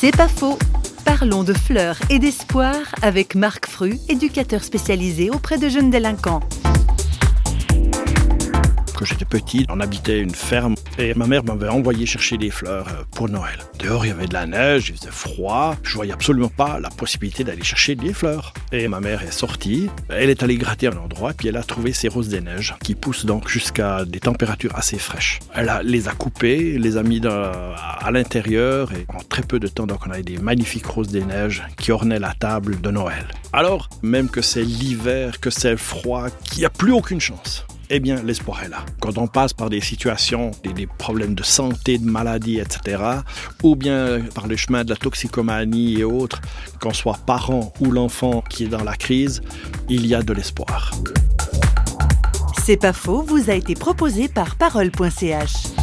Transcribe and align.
C'est 0.00 0.16
pas 0.16 0.28
faux. 0.28 0.56
Parlons 1.04 1.42
de 1.42 1.52
fleurs 1.52 1.98
et 2.08 2.20
d'espoir 2.20 2.76
avec 3.02 3.34
Marc 3.34 3.66
Fru, 3.66 3.98
éducateur 4.08 4.62
spécialisé 4.62 5.28
auprès 5.28 5.58
de 5.58 5.68
jeunes 5.68 5.90
délinquants. 5.90 6.38
Quand 8.98 9.04
j'étais 9.04 9.24
petit, 9.24 9.64
on 9.68 9.78
habitait 9.78 10.18
une 10.18 10.34
ferme 10.34 10.74
et 10.98 11.14
ma 11.14 11.28
mère 11.28 11.44
m'avait 11.44 11.68
envoyé 11.68 12.04
chercher 12.04 12.36
des 12.36 12.50
fleurs 12.50 12.88
euh, 12.88 13.04
pour 13.14 13.28
Noël. 13.28 13.60
Dehors, 13.78 14.04
il 14.04 14.08
y 14.08 14.10
avait 14.10 14.26
de 14.26 14.34
la 14.34 14.44
neige, 14.44 14.88
il 14.88 14.96
faisait 14.96 15.12
froid. 15.12 15.76
Je 15.84 15.94
voyais 15.94 16.12
absolument 16.12 16.48
pas 16.48 16.80
la 16.80 16.88
possibilité 16.90 17.44
d'aller 17.44 17.62
chercher 17.62 17.94
des 17.94 18.12
fleurs. 18.12 18.54
Et 18.72 18.88
ma 18.88 18.98
mère 18.98 19.22
est 19.22 19.30
sortie, 19.30 19.88
elle 20.08 20.30
est 20.30 20.42
allée 20.42 20.56
gratter 20.56 20.88
un 20.88 20.96
endroit, 20.96 21.32
puis 21.32 21.46
elle 21.46 21.58
a 21.58 21.62
trouvé 21.62 21.92
ces 21.92 22.08
roses 22.08 22.28
des 22.28 22.40
neiges 22.40 22.74
qui 22.82 22.96
poussent 22.96 23.24
donc 23.24 23.48
jusqu'à 23.48 24.04
des 24.04 24.18
températures 24.18 24.74
assez 24.74 24.98
fraîches. 24.98 25.38
Elle 25.54 25.70
les 25.84 26.08
a 26.08 26.12
coupées, 26.12 26.76
les 26.76 26.96
a 26.96 27.04
mis 27.04 27.24
à 27.24 28.10
l'intérieur 28.10 28.90
et 28.94 29.06
en 29.14 29.22
très 29.22 29.42
peu 29.42 29.60
de 29.60 29.68
temps, 29.68 29.86
donc 29.86 30.08
on 30.08 30.10
avait 30.10 30.24
des 30.24 30.38
magnifiques 30.38 30.86
roses 30.86 31.06
des 31.06 31.22
neiges 31.22 31.62
qui 31.76 31.92
ornaient 31.92 32.18
la 32.18 32.34
table 32.34 32.80
de 32.80 32.90
Noël. 32.90 33.28
Alors, 33.52 33.90
même 34.02 34.28
que 34.28 34.42
c'est 34.42 34.64
l'hiver, 34.64 35.38
que 35.38 35.50
c'est 35.50 35.76
froid, 35.76 36.30
qu'il 36.42 36.58
n'y 36.58 36.64
a 36.64 36.70
plus 36.70 36.90
aucune 36.90 37.20
chance 37.20 37.64
eh 37.90 38.00
bien, 38.00 38.22
l'espoir 38.22 38.62
est 38.62 38.68
là. 38.68 38.84
Quand 39.00 39.18
on 39.18 39.26
passe 39.26 39.52
par 39.52 39.70
des 39.70 39.80
situations, 39.80 40.50
des, 40.62 40.86
problèmes 40.86 41.34
de 41.34 41.42
santé, 41.42 41.98
de 41.98 42.04
maladie, 42.04 42.58
etc., 42.58 43.02
ou 43.62 43.76
bien 43.76 44.20
par 44.34 44.46
le 44.46 44.56
chemin 44.56 44.84
de 44.84 44.90
la 44.90 44.96
toxicomanie 44.96 46.00
et 46.00 46.04
autres, 46.04 46.40
qu'on 46.80 46.92
soit 46.92 47.18
parent 47.26 47.72
ou 47.80 47.90
l'enfant 47.90 48.42
qui 48.48 48.64
est 48.64 48.68
dans 48.68 48.84
la 48.84 48.96
crise, 48.96 49.40
il 49.88 50.06
y 50.06 50.14
a 50.14 50.22
de 50.22 50.32
l'espoir. 50.32 50.92
C'est 52.64 52.76
pas 52.76 52.92
faux, 52.92 53.22
vous 53.22 53.50
a 53.50 53.54
été 53.54 53.74
proposé 53.74 54.28
par 54.28 54.56
parole.ch. 54.56 55.77